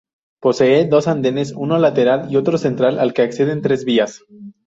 [0.41, 4.23] Posee dos andenes, uno lateral y otro central al que acceden tres vías.